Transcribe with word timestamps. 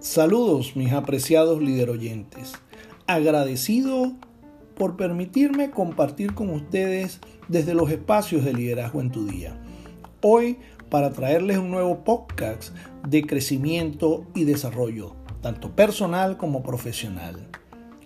Saludos 0.00 0.76
mis 0.76 0.92
apreciados 0.92 1.60
lideroyentes. 1.60 2.54
Agradecido 3.06 4.14
por 4.74 4.96
permitirme 4.96 5.70
compartir 5.70 6.32
con 6.32 6.48
ustedes 6.48 7.20
desde 7.48 7.74
los 7.74 7.90
espacios 7.90 8.42
de 8.42 8.54
liderazgo 8.54 9.02
en 9.02 9.10
tu 9.10 9.26
día. 9.26 9.60
Hoy 10.22 10.56
para 10.88 11.12
traerles 11.12 11.58
un 11.58 11.70
nuevo 11.70 12.02
podcast 12.02 12.74
de 13.06 13.26
crecimiento 13.26 14.24
y 14.34 14.44
desarrollo, 14.44 15.16
tanto 15.42 15.76
personal 15.76 16.38
como 16.38 16.62
profesional. 16.62 17.46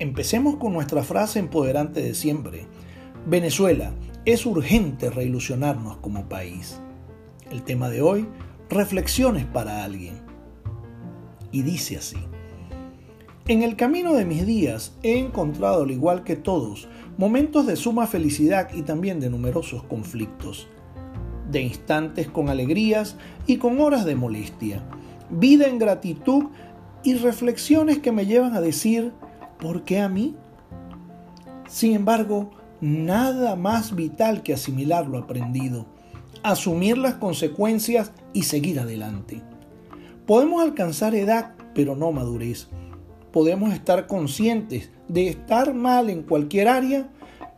Empecemos 0.00 0.56
con 0.56 0.72
nuestra 0.72 1.04
frase 1.04 1.38
empoderante 1.38 2.02
de 2.02 2.16
siempre. 2.16 2.66
Venezuela, 3.26 3.94
es 4.24 4.44
urgente 4.44 5.08
reilusionarnos 5.08 5.98
como 5.98 6.28
país. 6.28 6.80
El 7.48 7.62
tema 7.62 7.88
de 7.88 8.02
hoy, 8.02 8.26
reflexiones 8.70 9.44
para 9.44 9.84
alguien 9.84 10.25
y 11.56 11.62
dice 11.62 11.96
así. 11.96 12.18
En 13.48 13.62
el 13.62 13.76
camino 13.76 14.12
de 14.12 14.26
mis 14.26 14.44
días 14.44 14.92
he 15.02 15.18
encontrado, 15.18 15.84
al 15.84 15.90
igual 15.90 16.22
que 16.22 16.36
todos, 16.36 16.86
momentos 17.16 17.66
de 17.66 17.76
suma 17.76 18.06
felicidad 18.06 18.68
y 18.74 18.82
también 18.82 19.20
de 19.20 19.30
numerosos 19.30 19.82
conflictos, 19.84 20.68
de 21.50 21.62
instantes 21.62 22.28
con 22.28 22.50
alegrías 22.50 23.16
y 23.46 23.56
con 23.56 23.80
horas 23.80 24.04
de 24.04 24.16
molestia, 24.16 24.82
vida 25.30 25.66
en 25.66 25.78
gratitud 25.78 26.46
y 27.02 27.14
reflexiones 27.14 28.00
que 28.00 28.12
me 28.12 28.26
llevan 28.26 28.54
a 28.54 28.60
decir, 28.60 29.14
¿por 29.58 29.84
qué 29.84 30.00
a 30.00 30.10
mí? 30.10 30.34
Sin 31.68 31.94
embargo, 31.94 32.50
nada 32.82 33.56
más 33.56 33.94
vital 33.94 34.42
que 34.42 34.52
asimilar 34.52 35.06
lo 35.06 35.16
aprendido, 35.16 35.86
asumir 36.42 36.98
las 36.98 37.14
consecuencias 37.14 38.12
y 38.34 38.42
seguir 38.42 38.78
adelante. 38.78 39.42
Podemos 40.26 40.60
alcanzar 40.60 41.14
edad, 41.14 41.54
pero 41.72 41.94
no 41.94 42.10
madurez. 42.10 42.66
Podemos 43.32 43.72
estar 43.72 44.08
conscientes 44.08 44.90
de 45.06 45.28
estar 45.28 45.72
mal 45.72 46.10
en 46.10 46.24
cualquier 46.24 46.66
área, 46.66 47.08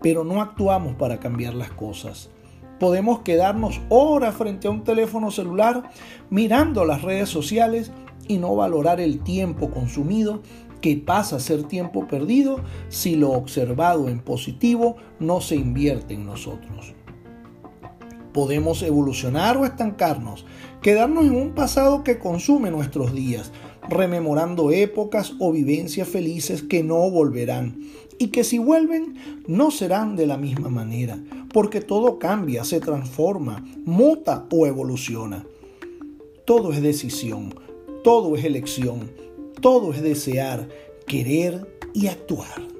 pero 0.03 0.23
no 0.23 0.43
actuamos 0.43 0.95
para 0.97 1.19
cambiar 1.19 1.55
las 1.55 1.71
cosas. 1.71 2.29
Podemos 2.79 3.21
quedarnos 3.21 3.81
horas 3.89 4.35
frente 4.35 4.69
a 4.69 4.71
un 4.71 4.85
teléfono 4.85 5.31
celular 5.31 5.91
mirando 6.29 6.85
las 6.85 7.01
redes 7.01 7.31
sociales 7.31 7.91
y 8.29 8.37
no 8.37 8.55
valorar 8.55 9.01
el 9.01 9.21
tiempo 9.21 9.71
consumido 9.71 10.43
que 10.83 10.97
pasa 10.97 11.37
a 11.37 11.41
ser 11.41 11.63
tiempo 11.65 12.07
perdido 12.07 12.61
si 12.91 13.17
lo 13.17 13.31
observado 13.31 14.11
en 14.11 14.21
positivo 14.21 14.97
no 15.19 15.41
se 15.41 15.57
invierte 15.57 16.13
en 16.13 16.27
nosotros. 16.27 16.98
Podemos 18.39 18.85
evolucionar 18.85 19.57
o 19.57 19.65
estancarnos, 19.65 20.47
quedarnos 20.81 21.25
en 21.25 21.35
un 21.35 21.57
pasado 21.57 22.05
que 22.05 22.21
consume 22.21 22.71
nuestros 22.71 23.13
días, 23.13 23.51
rememorando 23.89 24.71
épocas 24.71 25.35
o 25.41 25.51
vivencias 25.51 26.07
felices 26.07 26.63
que 26.63 26.85
no 26.85 27.11
volverán 27.11 27.81
y 28.17 28.29
que 28.29 28.45
si 28.45 28.61
vuelven 28.61 29.17
no 29.49 29.73
serán 29.73 30.15
de 30.15 30.29
la 30.29 30.37
misma 30.37 30.69
manera, 30.69 31.19
porque 31.53 31.81
todo 31.81 32.21
cambia, 32.21 32.63
se 32.63 32.79
transforma, 32.79 33.67
muta 33.85 34.47
o 34.53 34.69
evoluciona. 34.69 35.45
Todo 36.45 36.73
es 36.73 36.81
decisión, 36.81 37.57
todo 38.05 38.37
es 38.37 38.45
elección, 38.45 39.11
todo 39.61 39.93
es 39.93 40.01
desear, 40.01 40.69
querer 41.09 41.67
y 41.93 42.07
actuar. 42.07 42.78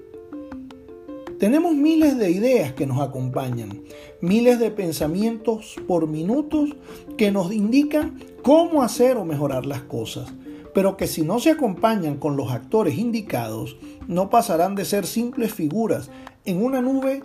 Tenemos 1.39 1.77
miles 1.77 2.19
de 2.19 2.33
ideas 2.33 2.73
que 2.73 2.85
nos 2.85 3.01
acompañan, 3.01 3.83
miles 4.21 4.59
de 4.59 4.73
pensamientos 4.73 5.77
por 5.87 6.09
minutos 6.09 6.71
que 7.17 7.31
nos 7.31 7.53
indican 7.53 8.19
cómo 8.43 8.83
hacer 8.83 9.17
o 9.17 9.25
mejorar 9.25 9.65
las 9.65 9.83
cosas, 9.83 10.33
pero 10.75 10.97
que 10.97 11.07
si 11.07 11.23
no 11.23 11.39
se 11.39 11.53
acompañan 11.53 12.17
con 12.17 12.37
los 12.37 12.51
actores 12.51 12.99
indicados, 12.99 13.77
no 14.09 14.31
pasarán 14.31 14.75
de 14.75 14.85
ser 14.85 15.07
simples 15.07 15.55
figuras 15.55 16.11
en 16.45 16.65
una 16.65 16.83
nube 16.83 17.23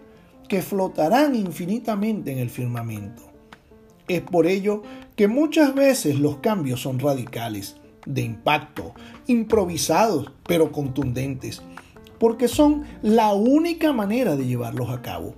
que 0.48 0.62
flotarán 0.62 1.34
infinitamente 1.34 2.32
en 2.32 2.38
el 2.38 2.52
firmamento. 2.52 3.24
Es 4.08 4.22
por 4.22 4.46
ello 4.46 4.84
que 5.16 5.28
muchas 5.28 5.74
veces 5.74 6.20
los 6.20 6.38
cambios 6.38 6.82
son 6.82 7.00
radicales, 7.00 7.78
de 8.06 8.22
impacto, 8.22 8.94
improvisados, 9.26 10.32
pero 10.46 10.72
contundentes 10.72 11.64
porque 12.24 12.48
son 12.48 12.84
la 13.02 13.34
única 13.34 13.92
manera 13.92 14.38
de 14.38 14.46
llevarlos 14.46 14.90
a 14.92 15.02
cabo. 15.02 15.36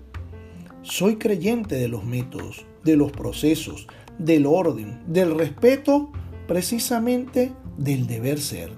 Soy 0.83 1.15
creyente 1.15 1.73
de 1.73 1.87
los 1.87 2.03
métodos, 2.03 2.63
de 2.83 2.95
los 2.95 3.11
procesos, 3.11 3.87
del 4.19 4.45
orden, 4.45 5.01
del 5.07 5.35
respeto, 5.35 6.11
precisamente 6.47 7.53
del 7.75 8.05
deber 8.05 8.39
ser. 8.39 8.69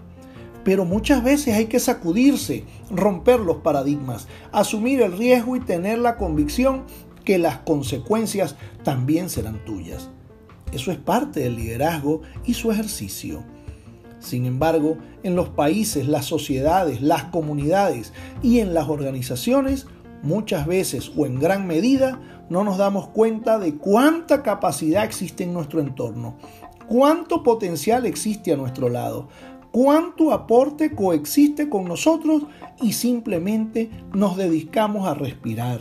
Pero 0.64 0.86
muchas 0.86 1.22
veces 1.22 1.56
hay 1.56 1.66
que 1.66 1.82
sacudirse, 1.82 2.64
romper 2.90 3.42
los 3.42 3.58
paradigmas, 3.58 4.30
asumir 4.54 5.02
el 5.02 5.18
riesgo 5.18 5.58
y 5.58 5.60
tener 5.60 6.00
la 6.00 6.16
convicción 6.16 6.86
que 7.26 7.38
las 7.38 7.58
consecuencias 7.58 8.56
también 8.86 9.30
serán 9.30 9.66
tuyas. 9.66 10.12
Eso 10.72 10.94
es 10.94 10.98
parte 10.98 11.42
del 11.42 11.58
liderazgo 11.58 12.22
y 12.46 12.54
su 12.54 12.72
ejercicio. 12.72 13.44
Sin 14.28 14.46
embargo, 14.46 14.98
en 15.24 15.38
los 15.38 15.48
países, 15.48 16.06
las 16.06 16.26
sociedades, 16.26 17.02
las 17.02 17.24
comunidades 17.26 18.12
y 18.44 18.60
en 18.60 18.74
las 18.74 18.90
organizaciones, 18.90 19.88
muchas 20.22 20.68
veces 20.68 21.10
o 21.16 21.26
en 21.26 21.40
gran 21.40 21.66
medida, 21.66 22.20
no 22.50 22.66
nos 22.66 22.78
damos 22.78 23.08
cuenta 23.08 23.58
de 23.58 23.76
cuánta 23.76 24.44
capacidad 24.44 25.06
existe 25.06 25.46
en 25.46 25.54
nuestro 25.54 25.80
entorno, 25.80 26.36
cuánto 26.90 27.42
potencial 27.42 28.06
existe 28.06 28.52
a 28.52 28.58
nuestro 28.58 28.90
lado, 28.90 29.30
cuánto 29.72 30.34
aporte 30.34 30.94
coexiste 30.94 31.70
con 31.70 31.86
nosotros 31.86 32.44
y 32.82 32.92
simplemente 32.92 33.90
nos 34.14 34.36
dedicamos 34.36 35.08
a 35.08 35.14
respirar 35.14 35.80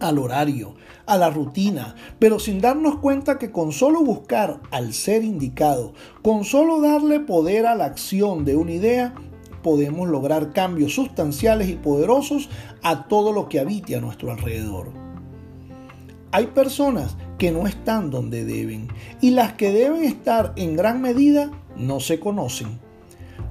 al 0.00 0.18
horario, 0.18 0.74
a 1.10 1.18
la 1.18 1.28
rutina, 1.28 1.96
pero 2.20 2.38
sin 2.38 2.60
darnos 2.60 2.98
cuenta 3.00 3.36
que 3.36 3.50
con 3.50 3.72
solo 3.72 4.04
buscar 4.04 4.60
al 4.70 4.94
ser 4.94 5.24
indicado, 5.24 5.92
con 6.22 6.44
solo 6.44 6.80
darle 6.80 7.18
poder 7.18 7.66
a 7.66 7.74
la 7.74 7.86
acción 7.86 8.44
de 8.44 8.54
una 8.54 8.70
idea, 8.70 9.12
podemos 9.60 10.08
lograr 10.08 10.52
cambios 10.52 10.94
sustanciales 10.94 11.68
y 11.68 11.74
poderosos 11.74 12.48
a 12.84 13.08
todo 13.08 13.32
lo 13.32 13.48
que 13.48 13.58
habite 13.58 13.96
a 13.96 14.00
nuestro 14.00 14.30
alrededor. 14.30 14.92
Hay 16.30 16.46
personas 16.46 17.16
que 17.38 17.50
no 17.50 17.66
están 17.66 18.12
donde 18.12 18.44
deben 18.44 18.86
y 19.20 19.30
las 19.30 19.54
que 19.54 19.72
deben 19.72 20.04
estar 20.04 20.52
en 20.54 20.76
gran 20.76 21.02
medida 21.02 21.50
no 21.76 21.98
se 21.98 22.20
conocen 22.20 22.78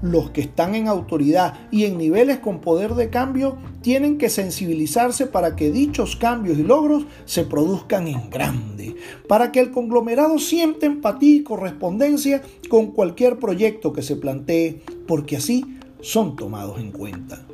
los 0.01 0.31
que 0.31 0.41
están 0.41 0.75
en 0.75 0.87
autoridad 0.87 1.67
y 1.71 1.85
en 1.85 1.97
niveles 1.97 2.39
con 2.39 2.59
poder 2.59 2.95
de 2.95 3.09
cambio 3.09 3.57
tienen 3.81 4.17
que 4.17 4.29
sensibilizarse 4.29 5.27
para 5.27 5.55
que 5.55 5.71
dichos 5.71 6.15
cambios 6.15 6.57
y 6.57 6.63
logros 6.63 7.05
se 7.25 7.43
produzcan 7.43 8.07
en 8.07 8.29
grande, 8.29 8.95
para 9.27 9.51
que 9.51 9.59
el 9.59 9.71
conglomerado 9.71 10.39
sienta 10.39 10.85
empatía 10.85 11.35
y 11.35 11.43
correspondencia 11.43 12.41
con 12.69 12.87
cualquier 12.87 13.39
proyecto 13.39 13.93
que 13.93 14.01
se 14.01 14.15
plantee, 14.15 14.81
porque 15.07 15.37
así 15.37 15.65
son 16.01 16.35
tomados 16.35 16.79
en 16.79 16.91
cuenta. 16.91 17.45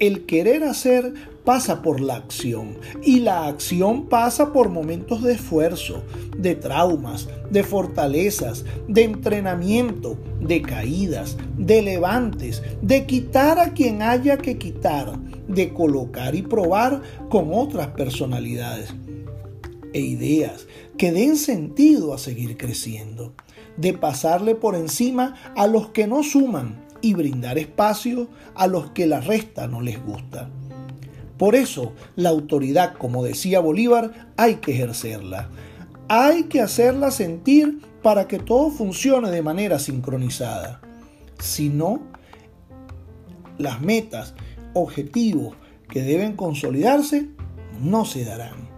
El 0.00 0.24
querer 0.24 0.64
hacer 0.64 1.12
pasa 1.44 1.82
por 1.82 2.00
la 2.00 2.16
acción 2.16 2.78
y 3.02 3.20
la 3.20 3.46
acción 3.46 4.06
pasa 4.06 4.50
por 4.50 4.70
momentos 4.70 5.22
de 5.22 5.34
esfuerzo, 5.34 6.02
de 6.38 6.54
traumas, 6.54 7.28
de 7.50 7.62
fortalezas, 7.62 8.64
de 8.88 9.04
entrenamiento, 9.04 10.16
de 10.40 10.62
caídas, 10.62 11.36
de 11.58 11.82
levantes, 11.82 12.62
de 12.80 13.04
quitar 13.04 13.58
a 13.58 13.74
quien 13.74 14.00
haya 14.00 14.38
que 14.38 14.56
quitar, 14.56 15.20
de 15.48 15.74
colocar 15.74 16.34
y 16.34 16.40
probar 16.40 17.02
con 17.28 17.50
otras 17.52 17.88
personalidades 17.88 18.94
e 19.92 20.00
ideas 20.00 20.66
que 20.96 21.12
den 21.12 21.36
sentido 21.36 22.14
a 22.14 22.18
seguir 22.18 22.56
creciendo, 22.56 23.34
de 23.76 23.92
pasarle 23.92 24.54
por 24.54 24.76
encima 24.76 25.34
a 25.56 25.66
los 25.66 25.90
que 25.90 26.06
no 26.06 26.22
suman 26.22 26.88
y 27.00 27.14
brindar 27.14 27.58
espacio 27.58 28.28
a 28.54 28.66
los 28.66 28.90
que 28.90 29.06
la 29.06 29.20
resta 29.20 29.66
no 29.66 29.80
les 29.80 30.02
gusta. 30.04 30.50
Por 31.38 31.54
eso, 31.54 31.94
la 32.16 32.28
autoridad, 32.28 32.94
como 32.94 33.24
decía 33.24 33.60
Bolívar, 33.60 34.28
hay 34.36 34.56
que 34.56 34.72
ejercerla. 34.72 35.48
Hay 36.08 36.44
que 36.44 36.60
hacerla 36.60 37.10
sentir 37.10 37.80
para 38.02 38.28
que 38.28 38.38
todo 38.38 38.70
funcione 38.70 39.30
de 39.30 39.42
manera 39.42 39.78
sincronizada. 39.78 40.80
Si 41.38 41.68
no, 41.68 42.02
las 43.58 43.80
metas, 43.80 44.34
objetivos 44.74 45.54
que 45.88 46.02
deben 46.02 46.34
consolidarse 46.36 47.28
no 47.80 48.04
se 48.04 48.24
darán. 48.24 48.68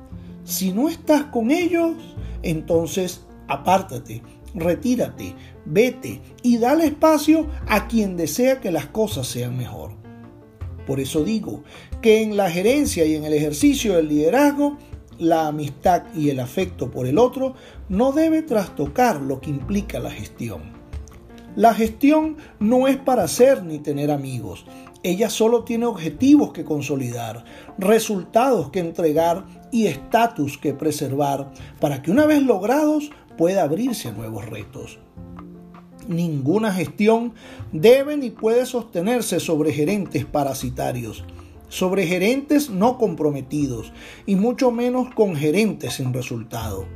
Si 0.44 0.72
no 0.72 0.88
estás 0.88 1.24
con 1.24 1.50
ellos, 1.50 1.96
entonces 2.42 3.22
apártate, 3.48 4.22
retírate, 4.54 5.34
vete 5.64 6.20
y 6.42 6.58
dale 6.58 6.86
espacio 6.86 7.48
a 7.68 7.88
quien 7.88 8.16
desea 8.16 8.60
que 8.60 8.70
las 8.70 8.86
cosas 8.86 9.26
sean 9.26 9.56
mejor. 9.56 9.92
Por 10.86 11.00
eso 11.00 11.24
digo 11.24 11.62
que 12.00 12.22
en 12.22 12.36
la 12.36 12.50
gerencia 12.50 13.04
y 13.04 13.14
en 13.14 13.24
el 13.24 13.32
ejercicio 13.32 13.94
del 13.94 14.08
liderazgo, 14.08 14.78
la 15.18 15.46
amistad 15.46 16.02
y 16.14 16.30
el 16.30 16.40
afecto 16.40 16.90
por 16.90 17.06
el 17.06 17.18
otro 17.18 17.54
no 17.88 18.12
debe 18.12 18.42
trastocar 18.42 19.20
lo 19.20 19.40
que 19.40 19.50
implica 19.50 20.00
la 20.00 20.10
gestión. 20.10 20.82
La 21.54 21.74
gestión 21.74 22.38
no 22.58 22.88
es 22.88 22.96
para 22.96 23.28
ser 23.28 23.62
ni 23.62 23.78
tener 23.78 24.10
amigos. 24.10 24.64
Ella 25.02 25.28
solo 25.28 25.64
tiene 25.64 25.86
objetivos 25.86 26.52
que 26.52 26.64
consolidar, 26.64 27.44
resultados 27.76 28.70
que 28.70 28.80
entregar 28.80 29.44
y 29.70 29.86
estatus 29.86 30.58
que 30.58 30.74
preservar 30.74 31.52
para 31.80 32.02
que 32.02 32.10
una 32.10 32.24
vez 32.24 32.42
logrados 32.42 33.10
pueda 33.36 33.62
abrirse 33.62 34.12
nuevos 34.12 34.46
retos. 34.46 34.98
Ninguna 36.08 36.72
gestión 36.72 37.34
debe 37.72 38.16
ni 38.16 38.30
puede 38.30 38.66
sostenerse 38.66 39.40
sobre 39.40 39.72
gerentes 39.72 40.24
parasitarios, 40.24 41.24
sobre 41.68 42.06
gerentes 42.06 42.70
no 42.70 42.98
comprometidos 42.98 43.92
y 44.26 44.36
mucho 44.36 44.70
menos 44.70 45.14
con 45.14 45.36
gerentes 45.36 45.94
sin 45.94 46.12
resultado. 46.12 46.86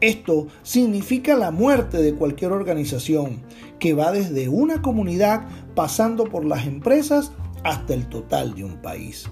Esto 0.00 0.46
significa 0.62 1.36
la 1.36 1.50
muerte 1.50 2.02
de 2.02 2.14
cualquier 2.14 2.52
organización 2.52 3.42
que 3.78 3.94
va 3.94 4.12
desde 4.12 4.48
una 4.48 4.82
comunidad 4.82 5.46
pasando 5.74 6.24
por 6.24 6.44
las 6.44 6.66
empresas 6.66 7.32
hasta 7.64 7.94
el 7.94 8.06
total 8.08 8.54
de 8.54 8.64
un 8.64 8.76
país. 8.82 9.28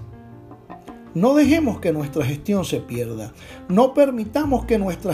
No 1.13 1.33
dejemos 1.33 1.79
que 1.79 1.93
nuestra 1.93 2.25
gestión 2.25 2.65
se 2.65 2.81
pierda. 2.81 3.31
No 3.69 3.93
permitamos 3.93 4.65
que 4.65 4.77
nuestra 4.77 5.13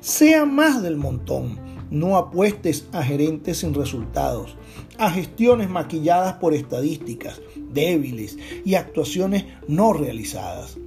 sea 0.00 0.44
más 0.44 0.82
del 0.82 0.96
montón. 0.96 1.58
No 1.90 2.16
apuestes 2.16 2.86
a 2.92 3.02
gerentes 3.02 3.58
sin 3.58 3.74
resultados, 3.74 4.56
a 4.98 5.10
gestiones 5.10 5.68
maquilladas 5.68 6.34
por 6.34 6.54
estadísticas 6.54 7.40
débiles 7.72 8.38
y 8.64 8.74
actuaciones 8.74 9.44
no 9.68 9.92
realizadas. 9.92 10.78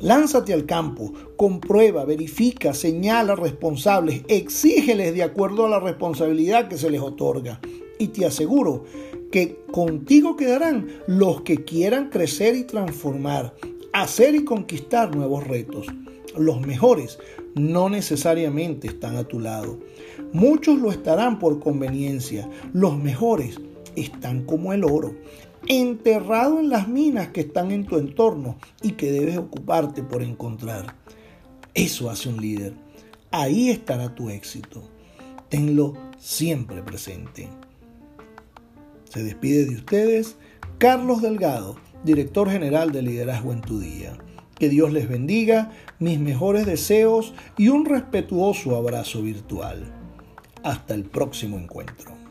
Lánzate 0.00 0.52
al 0.52 0.66
campo, 0.66 1.12
comprueba, 1.36 2.04
verifica, 2.04 2.74
señala 2.74 3.36
responsables, 3.36 4.22
exígeles 4.28 5.14
de 5.14 5.22
acuerdo 5.22 5.66
a 5.66 5.70
la 5.70 5.80
responsabilidad 5.80 6.68
que 6.68 6.76
se 6.76 6.90
les 6.90 7.00
otorga. 7.00 7.60
Y 7.98 8.08
te 8.08 8.26
aseguro 8.26 8.84
que 9.30 9.64
contigo 9.72 10.36
quedarán 10.36 10.88
los 11.06 11.42
que 11.42 11.64
quieran 11.64 12.10
crecer 12.10 12.54
y 12.54 12.64
transformar, 12.64 13.54
hacer 13.92 14.34
y 14.34 14.44
conquistar 14.44 15.14
nuevos 15.14 15.46
retos. 15.46 15.86
Los 16.36 16.60
mejores 16.60 17.18
no 17.54 17.88
necesariamente 17.88 18.88
están 18.88 19.16
a 19.16 19.24
tu 19.24 19.40
lado. 19.40 19.78
Muchos 20.32 20.78
lo 20.78 20.90
estarán 20.90 21.38
por 21.38 21.60
conveniencia. 21.60 22.48
Los 22.72 22.98
mejores 22.98 23.60
están 23.96 24.44
como 24.44 24.72
el 24.72 24.84
oro, 24.84 25.14
enterrado 25.68 26.58
en 26.58 26.68
las 26.68 26.88
minas 26.88 27.28
que 27.28 27.42
están 27.42 27.70
en 27.70 27.86
tu 27.86 27.98
entorno 27.98 28.56
y 28.82 28.92
que 28.92 29.12
debes 29.12 29.36
ocuparte 29.36 30.02
por 30.02 30.22
encontrar. 30.22 30.96
Eso 31.74 32.10
hace 32.10 32.28
un 32.28 32.40
líder. 32.40 32.74
Ahí 33.30 33.70
estará 33.70 34.14
tu 34.14 34.30
éxito. 34.30 34.82
Tenlo 35.48 35.94
siempre 36.18 36.82
presente. 36.82 37.48
Se 39.04 39.22
despide 39.22 39.66
de 39.66 39.76
ustedes 39.76 40.36
Carlos 40.78 41.22
Delgado, 41.22 41.76
director 42.04 42.50
general 42.50 42.90
de 42.90 43.02
Liderazgo 43.02 43.52
en 43.52 43.60
tu 43.60 43.78
Día. 43.78 44.18
Que 44.58 44.68
Dios 44.68 44.92
les 44.92 45.08
bendiga, 45.08 45.72
mis 45.98 46.18
mejores 46.18 46.66
deseos 46.66 47.34
y 47.58 47.68
un 47.68 47.84
respetuoso 47.84 48.76
abrazo 48.76 49.22
virtual. 49.22 49.92
Hasta 50.62 50.94
el 50.94 51.04
próximo 51.04 51.58
encuentro. 51.58 52.23